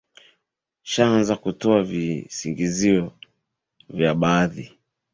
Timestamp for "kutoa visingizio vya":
1.35-4.13